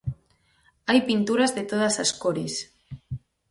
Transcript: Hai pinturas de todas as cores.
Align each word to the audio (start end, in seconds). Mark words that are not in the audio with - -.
Hai 0.89 0.99
pinturas 1.09 1.51
de 1.57 1.63
todas 1.71 1.95
as 2.03 2.11
cores. 2.21 2.53